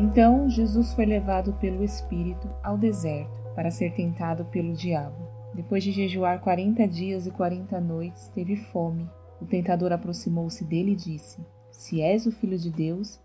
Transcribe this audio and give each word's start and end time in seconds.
Então 0.00 0.48
Jesus 0.48 0.94
foi 0.94 1.04
levado 1.04 1.54
pelo 1.54 1.82
Espírito 1.82 2.48
ao 2.62 2.78
deserto 2.78 3.32
para 3.56 3.68
ser 3.68 3.92
tentado 3.94 4.44
pelo 4.44 4.72
diabo. 4.72 5.28
Depois 5.52 5.82
de 5.82 5.90
jejuar 5.90 6.40
quarenta 6.40 6.86
dias 6.86 7.26
e 7.26 7.32
quarenta 7.32 7.80
noites, 7.80 8.28
teve 8.28 8.54
fome. 8.54 9.10
O 9.40 9.44
tentador 9.44 9.92
aproximou-se 9.92 10.64
dele 10.64 10.92
e 10.92 10.94
disse: 10.94 11.44
Se 11.72 12.00
és 12.00 12.26
o 12.26 12.30
filho 12.30 12.56
de 12.56 12.70
Deus, 12.70 13.18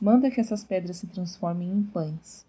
manda 0.00 0.28
que 0.28 0.40
essas 0.40 0.64
pedras 0.64 0.96
se 0.96 1.06
transformem 1.06 1.70
em 1.70 1.84
pães. 1.84 2.44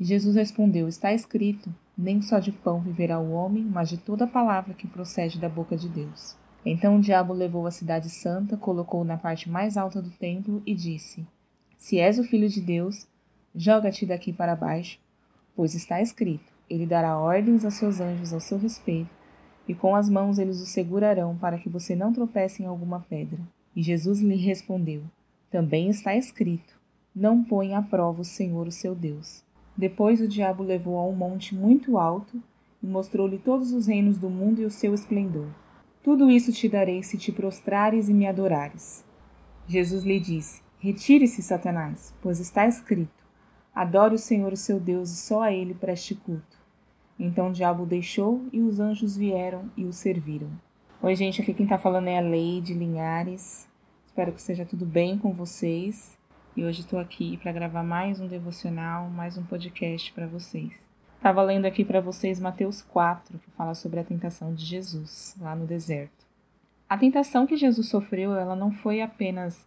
E 0.00 0.04
Jesus 0.04 0.34
respondeu: 0.34 0.88
Está 0.88 1.14
escrito: 1.14 1.72
Nem 1.96 2.20
só 2.20 2.40
de 2.40 2.50
pão 2.50 2.80
viverá 2.80 3.20
o 3.20 3.30
homem, 3.30 3.62
mas 3.62 3.88
de 3.88 3.96
toda 3.96 4.26
palavra 4.26 4.74
que 4.74 4.88
procede 4.88 5.38
da 5.38 5.48
boca 5.48 5.76
de 5.76 5.88
Deus. 5.88 6.36
Então 6.66 6.96
o 6.96 7.00
diabo 7.00 7.32
levou 7.32 7.64
a 7.64 7.70
cidade 7.70 8.10
santa, 8.10 8.56
colocou-o 8.56 9.04
na 9.04 9.16
parte 9.16 9.48
mais 9.48 9.76
alta 9.76 10.02
do 10.02 10.10
templo 10.10 10.60
e 10.66 10.74
disse: 10.74 11.24
Se 11.78 11.96
és 12.00 12.18
o 12.18 12.24
filho 12.24 12.48
de 12.48 12.60
Deus, 12.60 13.08
joga-te 13.54 14.06
daqui 14.06 14.32
para 14.32 14.56
baixo, 14.56 14.98
pois 15.54 15.74
está 15.74 16.00
escrito: 16.00 16.52
Ele 16.68 16.86
dará 16.86 17.18
ordens 17.18 17.64
a 17.64 17.70
seus 17.70 18.00
anjos 18.00 18.32
ao 18.32 18.40
seu 18.40 18.58
respeito, 18.58 19.10
e 19.66 19.74
com 19.74 19.94
as 19.94 20.08
mãos 20.08 20.38
eles 20.38 20.60
o 20.60 20.66
segurarão 20.66 21.36
para 21.36 21.58
que 21.58 21.68
você 21.68 21.94
não 21.94 22.12
tropece 22.12 22.62
em 22.62 22.66
alguma 22.66 23.00
pedra. 23.00 23.38
E 23.74 23.82
Jesus 23.82 24.20
lhe 24.20 24.36
respondeu: 24.36 25.02
Também 25.50 25.88
está 25.88 26.16
escrito: 26.16 26.78
Não 27.14 27.44
põe 27.44 27.74
à 27.74 27.82
prova 27.82 28.22
o 28.22 28.24
Senhor, 28.24 28.66
o 28.66 28.72
seu 28.72 28.94
Deus. 28.94 29.42
Depois 29.76 30.20
o 30.20 30.28
diabo 30.28 30.62
levou 30.62 30.98
a 30.98 31.06
um 31.06 31.14
monte 31.14 31.54
muito 31.54 31.98
alto 31.98 32.42
e 32.82 32.86
mostrou-lhe 32.86 33.38
todos 33.38 33.72
os 33.72 33.86
reinos 33.86 34.18
do 34.18 34.28
mundo 34.28 34.60
e 34.60 34.64
o 34.64 34.70
seu 34.70 34.92
esplendor. 34.92 35.48
Tudo 36.02 36.30
isso 36.30 36.52
te 36.52 36.68
darei 36.68 37.02
se 37.02 37.18
te 37.18 37.30
prostrares 37.30 38.08
e 38.08 38.14
me 38.14 38.26
adorares. 38.26 39.04
Jesus 39.66 40.02
lhe 40.02 40.18
disse: 40.18 40.62
Retire-se, 40.78 41.42
Satanás, 41.42 42.14
pois 42.22 42.40
está 42.40 42.66
escrito: 42.66 43.19
Adore 43.74 44.14
o 44.14 44.18
Senhor, 44.18 44.52
o 44.52 44.56
seu 44.56 44.80
Deus, 44.80 45.10
e 45.10 45.16
só 45.16 45.42
a 45.42 45.52
ele 45.52 45.74
preste 45.74 46.14
culto. 46.14 46.58
Então 47.18 47.48
o 47.48 47.52
diabo 47.52 47.84
o 47.84 47.86
deixou 47.86 48.44
e 48.52 48.60
os 48.60 48.80
anjos 48.80 49.16
vieram 49.16 49.70
e 49.76 49.84
o 49.84 49.92
serviram. 49.92 50.50
Oi, 51.02 51.14
gente, 51.14 51.40
aqui 51.40 51.54
quem 51.54 51.66
tá 51.66 51.78
falando 51.78 52.08
é 52.08 52.18
a 52.18 52.20
Leide 52.20 52.74
Linhares. 52.74 53.68
Espero 54.06 54.32
que 54.32 54.42
seja 54.42 54.64
tudo 54.64 54.84
bem 54.84 55.16
com 55.16 55.32
vocês. 55.32 56.18
E 56.56 56.64
hoje 56.64 56.80
estou 56.80 56.98
aqui 56.98 57.36
para 57.36 57.52
gravar 57.52 57.82
mais 57.82 58.20
um 58.20 58.26
devocional, 58.26 59.08
mais 59.08 59.38
um 59.38 59.44
podcast 59.44 60.12
para 60.12 60.26
vocês. 60.26 60.72
Estava 61.16 61.42
lendo 61.42 61.66
aqui 61.66 61.84
para 61.84 62.00
vocês 62.00 62.40
Mateus 62.40 62.82
4, 62.82 63.38
que 63.38 63.50
fala 63.50 63.74
sobre 63.74 64.00
a 64.00 64.04
tentação 64.04 64.54
de 64.54 64.64
Jesus 64.64 65.36
lá 65.40 65.54
no 65.54 65.66
deserto. 65.66 66.26
A 66.88 66.98
tentação 66.98 67.46
que 67.46 67.56
Jesus 67.56 67.88
sofreu, 67.88 68.34
ela 68.34 68.56
não 68.56 68.72
foi 68.72 69.00
apenas 69.00 69.64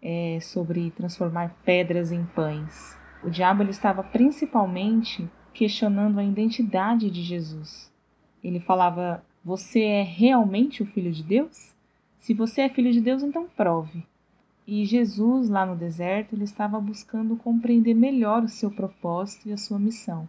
é, 0.00 0.38
sobre 0.40 0.90
transformar 0.92 1.54
pedras 1.64 2.10
em 2.10 2.24
pães. 2.24 2.96
O 3.24 3.30
diabo 3.30 3.62
ele 3.62 3.70
estava 3.70 4.02
principalmente 4.02 5.28
questionando 5.54 6.18
a 6.18 6.24
identidade 6.24 7.10
de 7.10 7.22
Jesus. 7.22 7.90
Ele 8.42 8.60
falava: 8.60 9.24
Você 9.44 9.80
é 9.80 10.02
realmente 10.02 10.82
o 10.82 10.86
filho 10.86 11.10
de 11.10 11.22
Deus? 11.22 11.74
Se 12.18 12.34
você 12.34 12.62
é 12.62 12.68
filho 12.68 12.92
de 12.92 13.00
Deus, 13.00 13.22
então 13.22 13.46
prove. 13.56 14.04
E 14.66 14.84
Jesus, 14.84 15.48
lá 15.48 15.66
no 15.66 15.76
deserto, 15.76 16.34
ele 16.34 16.44
estava 16.44 16.80
buscando 16.80 17.36
compreender 17.36 17.94
melhor 17.94 18.42
o 18.42 18.48
seu 18.48 18.70
propósito 18.70 19.48
e 19.48 19.52
a 19.52 19.58
sua 19.58 19.78
missão. 19.78 20.28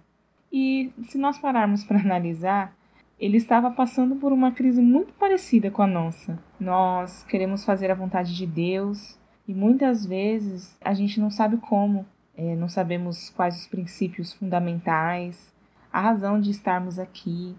E 0.51 0.91
se 1.03 1.17
nós 1.17 1.37
pararmos 1.37 1.83
para 1.83 1.99
analisar, 1.99 2.75
ele 3.19 3.37
estava 3.37 3.71
passando 3.71 4.15
por 4.17 4.33
uma 4.33 4.51
crise 4.51 4.81
muito 4.81 5.13
parecida 5.13 5.71
com 5.71 5.81
a 5.81 5.87
nossa. 5.87 6.37
Nós 6.59 7.23
queremos 7.23 7.63
fazer 7.63 7.89
a 7.89 7.95
vontade 7.95 8.35
de 8.35 8.45
Deus 8.45 9.17
e 9.47 9.53
muitas 9.53 10.05
vezes 10.05 10.77
a 10.83 10.93
gente 10.93 11.19
não 11.19 11.29
sabe 11.29 11.57
como, 11.57 12.05
é, 12.37 12.55
não 12.55 12.67
sabemos 12.67 13.29
quais 13.29 13.61
os 13.61 13.67
princípios 13.67 14.33
fundamentais, 14.33 15.53
a 15.91 16.01
razão 16.01 16.39
de 16.39 16.51
estarmos 16.51 16.99
aqui, 16.99 17.55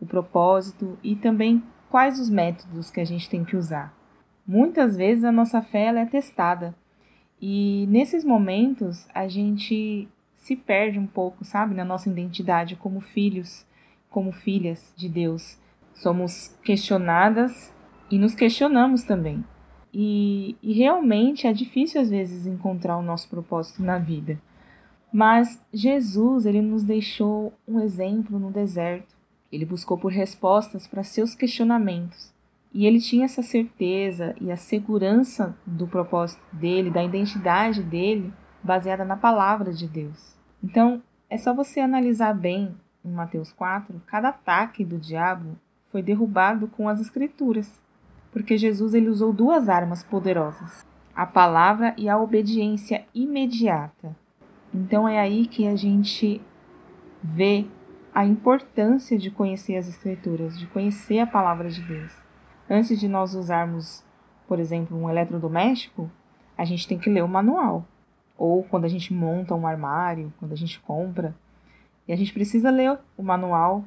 o 0.00 0.06
propósito 0.06 0.98
e 1.02 1.14
também 1.14 1.62
quais 1.90 2.18
os 2.18 2.30
métodos 2.30 2.90
que 2.90 3.00
a 3.00 3.04
gente 3.04 3.28
tem 3.28 3.44
que 3.44 3.56
usar. 3.56 3.94
Muitas 4.46 4.96
vezes 4.96 5.24
a 5.24 5.32
nossa 5.32 5.60
fé 5.60 5.86
é 5.88 6.06
testada 6.06 6.74
e 7.40 7.86
nesses 7.88 8.24
momentos 8.24 9.06
a 9.14 9.28
gente 9.28 10.08
se 10.36 10.56
perde 10.56 10.98
um 10.98 11.06
pouco, 11.06 11.44
sabe, 11.44 11.74
na 11.74 11.84
nossa 11.84 12.08
identidade 12.08 12.76
como 12.76 13.00
filhos, 13.00 13.66
como 14.08 14.32
filhas 14.32 14.94
de 14.96 15.08
Deus. 15.08 15.58
Somos 15.92 16.56
questionadas 16.62 17.74
e 18.10 18.18
nos 18.18 18.34
questionamos 18.34 19.02
também. 19.02 19.44
E, 19.92 20.56
e 20.62 20.72
realmente 20.72 21.46
é 21.46 21.52
difícil 21.52 22.00
às 22.00 22.10
vezes 22.10 22.46
encontrar 22.46 22.96
o 22.96 23.02
nosso 23.02 23.28
propósito 23.28 23.82
na 23.82 23.98
vida. 23.98 24.40
Mas 25.12 25.60
Jesus, 25.72 26.44
ele 26.44 26.60
nos 26.60 26.82
deixou 26.82 27.52
um 27.66 27.80
exemplo 27.80 28.38
no 28.38 28.50
deserto. 28.50 29.16
Ele 29.50 29.64
buscou 29.64 29.96
por 29.96 30.12
respostas 30.12 30.86
para 30.86 31.02
seus 31.02 31.34
questionamentos. 31.34 32.34
E 32.72 32.86
ele 32.86 33.00
tinha 33.00 33.24
essa 33.24 33.42
certeza 33.42 34.34
e 34.40 34.52
a 34.52 34.56
segurança 34.56 35.56
do 35.66 35.86
propósito 35.86 36.42
dele, 36.52 36.90
da 36.90 37.02
identidade 37.02 37.82
dele, 37.82 38.32
baseada 38.62 39.04
na 39.04 39.16
palavra 39.16 39.72
de 39.72 39.88
Deus. 39.88 40.36
Então, 40.62 41.02
é 41.30 41.38
só 41.38 41.54
você 41.54 41.80
analisar 41.80 42.34
bem 42.34 42.76
em 43.04 43.10
Mateus 43.10 43.52
4, 43.52 44.02
cada 44.06 44.28
ataque 44.28 44.84
do 44.84 44.98
diabo 44.98 45.56
foi 45.90 46.02
derrubado 46.02 46.68
com 46.68 46.88
as 46.88 47.00
escrituras, 47.00 47.80
porque 48.38 48.56
Jesus 48.56 48.94
ele 48.94 49.08
usou 49.08 49.32
duas 49.32 49.68
armas 49.68 50.04
poderosas, 50.04 50.86
a 51.12 51.26
palavra 51.26 51.92
e 51.98 52.08
a 52.08 52.16
obediência 52.16 53.04
imediata. 53.12 54.16
Então 54.72 55.08
é 55.08 55.18
aí 55.18 55.48
que 55.48 55.66
a 55.66 55.74
gente 55.74 56.40
vê 57.20 57.66
a 58.14 58.24
importância 58.24 59.18
de 59.18 59.28
conhecer 59.28 59.74
as 59.74 59.88
escrituras, 59.88 60.56
de 60.56 60.68
conhecer 60.68 61.18
a 61.18 61.26
palavra 61.26 61.68
de 61.68 61.82
Deus. 61.82 62.16
Antes 62.70 63.00
de 63.00 63.08
nós 63.08 63.34
usarmos, 63.34 64.04
por 64.46 64.60
exemplo, 64.60 64.96
um 64.96 65.10
eletrodoméstico, 65.10 66.08
a 66.56 66.64
gente 66.64 66.86
tem 66.86 66.96
que 66.96 67.10
ler 67.10 67.24
o 67.24 67.28
manual 67.28 67.84
ou 68.36 68.62
quando 68.62 68.84
a 68.84 68.88
gente 68.88 69.12
monta 69.12 69.52
um 69.52 69.66
armário, 69.66 70.32
quando 70.38 70.52
a 70.52 70.56
gente 70.56 70.78
compra. 70.78 71.34
E 72.06 72.12
a 72.12 72.16
gente 72.16 72.32
precisa 72.32 72.70
ler 72.70 73.00
o 73.16 73.22
manual 73.24 73.84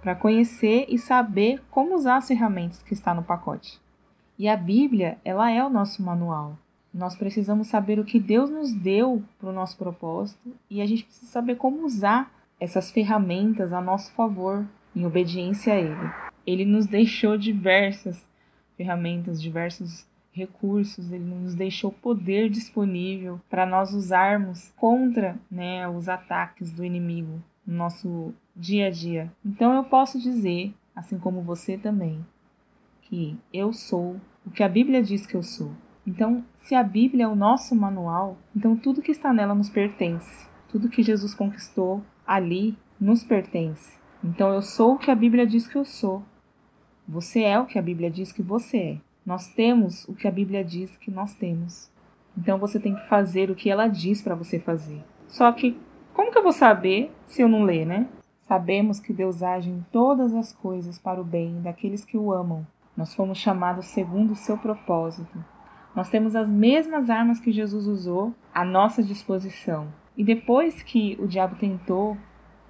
para 0.00 0.16
conhecer 0.16 0.86
e 0.88 0.98
saber 0.98 1.62
como 1.70 1.94
usar 1.94 2.16
as 2.16 2.26
ferramentas 2.26 2.82
que 2.82 2.94
está 2.94 3.14
no 3.14 3.22
pacote. 3.22 3.80
E 4.42 4.48
a 4.48 4.56
Bíblia, 4.56 5.18
ela 5.24 5.52
é 5.52 5.64
o 5.64 5.70
nosso 5.70 6.02
manual. 6.02 6.58
Nós 6.92 7.14
precisamos 7.14 7.68
saber 7.68 8.00
o 8.00 8.04
que 8.04 8.18
Deus 8.18 8.50
nos 8.50 8.72
deu 8.72 9.22
para 9.38 9.50
o 9.50 9.52
nosso 9.52 9.78
propósito 9.78 10.52
e 10.68 10.82
a 10.82 10.84
gente 10.86 11.04
precisa 11.04 11.30
saber 11.30 11.54
como 11.54 11.86
usar 11.86 12.28
essas 12.58 12.90
ferramentas 12.90 13.72
a 13.72 13.80
nosso 13.80 14.12
favor, 14.14 14.66
em 14.96 15.06
obediência 15.06 15.74
a 15.74 15.76
Ele. 15.76 16.10
Ele 16.44 16.64
nos 16.64 16.88
deixou 16.88 17.38
diversas 17.38 18.26
ferramentas, 18.76 19.40
diversos 19.40 20.08
recursos, 20.32 21.12
ele 21.12 21.22
nos 21.22 21.54
deixou 21.54 21.92
poder 21.92 22.50
disponível 22.50 23.40
para 23.48 23.64
nós 23.64 23.94
usarmos 23.94 24.72
contra 24.76 25.38
né, 25.48 25.88
os 25.88 26.08
ataques 26.08 26.72
do 26.72 26.84
inimigo 26.84 27.40
no 27.64 27.76
nosso 27.76 28.34
dia 28.56 28.88
a 28.88 28.90
dia. 28.90 29.32
Então 29.46 29.72
eu 29.72 29.84
posso 29.84 30.18
dizer, 30.18 30.74
assim 30.96 31.16
como 31.16 31.42
você 31.42 31.78
também, 31.78 32.26
que 33.02 33.38
eu 33.52 33.72
sou 33.72 34.16
o 34.46 34.50
que 34.50 34.62
a 34.62 34.68
Bíblia 34.68 35.02
diz 35.02 35.26
que 35.26 35.34
eu 35.34 35.42
sou. 35.42 35.72
Então, 36.06 36.44
se 36.58 36.74
a 36.74 36.82
Bíblia 36.82 37.24
é 37.24 37.28
o 37.28 37.36
nosso 37.36 37.74
manual, 37.76 38.36
então 38.54 38.76
tudo 38.76 39.02
que 39.02 39.12
está 39.12 39.32
nela 39.32 39.54
nos 39.54 39.70
pertence. 39.70 40.46
Tudo 40.68 40.88
que 40.88 41.02
Jesus 41.02 41.34
conquistou 41.34 42.02
ali 42.26 42.76
nos 43.00 43.22
pertence. 43.22 43.96
Então 44.24 44.52
eu 44.52 44.62
sou 44.62 44.94
o 44.94 44.98
que 44.98 45.10
a 45.10 45.14
Bíblia 45.14 45.46
diz 45.46 45.66
que 45.66 45.76
eu 45.76 45.84
sou. 45.84 46.22
Você 47.06 47.42
é 47.42 47.58
o 47.58 47.66
que 47.66 47.78
a 47.78 47.82
Bíblia 47.82 48.10
diz 48.10 48.32
que 48.32 48.42
você 48.42 48.76
é. 48.76 48.98
Nós 49.26 49.48
temos 49.48 50.04
o 50.08 50.14
que 50.14 50.26
a 50.26 50.30
Bíblia 50.30 50.64
diz 50.64 50.96
que 50.96 51.10
nós 51.10 51.34
temos. 51.34 51.90
Então 52.36 52.58
você 52.58 52.80
tem 52.80 52.94
que 52.94 53.06
fazer 53.08 53.50
o 53.50 53.54
que 53.54 53.68
ela 53.68 53.88
diz 53.88 54.22
para 54.22 54.34
você 54.34 54.58
fazer. 54.58 55.02
Só 55.28 55.50
que 55.52 55.76
como 56.14 56.30
que 56.30 56.38
eu 56.38 56.42
vou 56.42 56.52
saber 56.52 57.12
se 57.26 57.42
eu 57.42 57.48
não 57.48 57.64
ler, 57.64 57.84
né? 57.84 58.08
Sabemos 58.40 59.00
que 59.00 59.12
Deus 59.12 59.42
age 59.42 59.70
em 59.70 59.84
todas 59.90 60.34
as 60.34 60.52
coisas 60.52 60.98
para 60.98 61.20
o 61.20 61.24
bem 61.24 61.60
daqueles 61.60 62.04
que 62.04 62.16
o 62.16 62.32
amam. 62.32 62.66
Nós 62.96 63.14
fomos 63.14 63.38
chamados 63.38 63.86
segundo 63.86 64.32
o 64.32 64.36
seu 64.36 64.58
propósito. 64.58 65.44
Nós 65.94 66.08
temos 66.08 66.34
as 66.34 66.48
mesmas 66.48 67.10
armas 67.10 67.40
que 67.40 67.52
Jesus 67.52 67.86
usou 67.86 68.34
à 68.54 68.64
nossa 68.64 69.02
disposição. 69.02 69.88
E 70.16 70.24
depois 70.24 70.82
que 70.82 71.16
o 71.20 71.26
diabo 71.26 71.56
tentou 71.56 72.16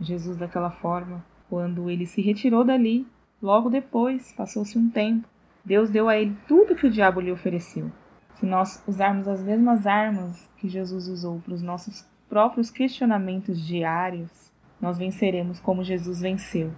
Jesus 0.01 0.37
daquela 0.37 0.71
forma, 0.71 1.25
quando 1.49 1.91
ele 1.91 2.07
se 2.07 2.21
retirou 2.21 2.65
dali, 2.65 3.07
logo 3.41 3.69
depois, 3.69 4.33
passou-se 4.33 4.79
um 4.79 4.89
tempo, 4.89 5.29
Deus 5.65 5.91
deu 5.91 6.09
a 6.09 6.17
ele 6.17 6.37
tudo 6.49 6.75
que 6.75 6.87
o 6.87 6.91
diabo 6.91 7.21
lhe 7.21 7.31
ofereceu. 7.31 7.91
Se 8.35 8.47
nós 8.47 8.83
usarmos 8.87 9.29
as 9.29 9.43
mesmas 9.43 9.87
armas 9.87 10.49
que 10.57 10.69
Jesus 10.69 11.07
usou 11.07 11.41
para 11.41 11.55
os 11.55 11.63
nossos 11.63 12.05
próprios 12.29 12.71
questionamentos 12.71 13.61
diários, 13.65 14.53
nós 14.81 14.99
venceremos 14.99 15.61
como 15.61 15.85
Jesus 15.85 16.21
venceu. 16.21 16.73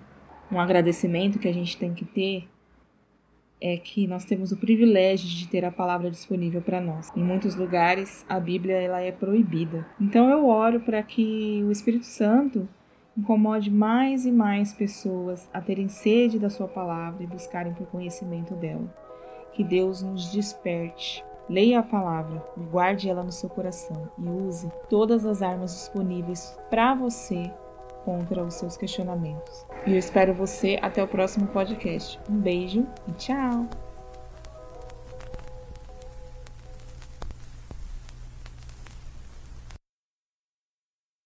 Um 0.52 0.60
agradecimento 0.60 1.38
que 1.38 1.48
a 1.48 1.54
gente 1.54 1.78
tem 1.78 1.94
que 1.94 2.04
ter 2.04 2.48
é 3.66 3.78
que 3.78 4.06
nós 4.06 4.26
temos 4.26 4.52
o 4.52 4.58
privilégio 4.58 5.26
de 5.26 5.48
ter 5.48 5.64
a 5.64 5.70
palavra 5.70 6.10
disponível 6.10 6.60
para 6.60 6.82
nós. 6.82 7.10
Em 7.16 7.24
muitos 7.24 7.54
lugares 7.54 8.22
a 8.28 8.38
Bíblia 8.38 8.76
ela 8.76 9.00
é 9.00 9.10
proibida. 9.10 9.86
Então 9.98 10.28
eu 10.28 10.46
oro 10.46 10.80
para 10.80 11.02
que 11.02 11.64
o 11.64 11.72
Espírito 11.72 12.04
Santo 12.04 12.68
incomode 13.16 13.70
mais 13.70 14.26
e 14.26 14.30
mais 14.30 14.74
pessoas 14.74 15.48
a 15.50 15.62
terem 15.62 15.88
sede 15.88 16.38
da 16.38 16.50
sua 16.50 16.68
palavra 16.68 17.22
e 17.22 17.26
buscarem 17.26 17.72
por 17.72 17.86
conhecimento 17.86 18.54
dela. 18.54 18.84
Que 19.54 19.64
Deus 19.64 20.02
nos 20.02 20.30
desperte. 20.30 21.24
Leia 21.48 21.78
a 21.78 21.82
palavra, 21.82 22.44
guarde 22.70 23.08
ela 23.08 23.22
no 23.22 23.32
seu 23.32 23.48
coração 23.48 24.10
e 24.18 24.28
use 24.28 24.70
todas 24.90 25.24
as 25.24 25.40
armas 25.40 25.72
disponíveis 25.72 26.58
para 26.68 26.94
você 26.94 27.50
contra 28.04 28.42
os 28.42 28.54
seus 28.54 28.76
questionamentos. 28.76 29.66
E 29.86 29.92
eu 29.92 29.98
espero 29.98 30.34
você 30.34 30.78
até 30.82 31.02
o 31.02 31.08
próximo 31.08 31.46
podcast. 31.48 32.20
Um 32.28 32.36
beijo 32.36 32.86
e 33.08 33.12
tchau! 33.12 33.66